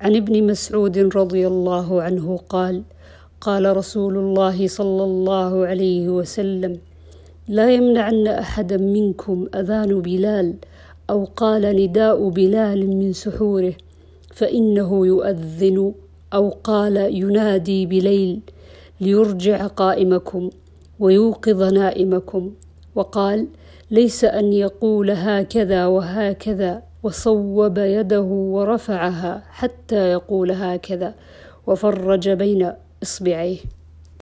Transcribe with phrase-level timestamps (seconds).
[0.00, 2.82] عن ابن مسعود رضي الله عنه قال
[3.40, 6.78] قال رسول الله صلى الله عليه وسلم
[7.48, 10.54] لا يمنعن احدا منكم أذان بلال
[11.10, 13.74] أو قال نداء بلال من سحوره
[14.34, 15.94] فإنه يؤذن
[16.34, 18.40] أو قال ينادي بليل
[19.00, 20.50] ليرجع قائمكم
[21.00, 22.52] ويوقظ نائمكم
[22.94, 23.46] وقال
[23.90, 31.14] ليس أن يقول هكذا وهكذا وصوب يده ورفعها حتى يقول هكذا
[31.66, 33.58] وفرج بين إصبعيه.